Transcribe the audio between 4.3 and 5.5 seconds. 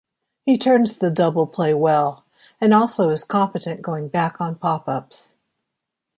on pop-ups.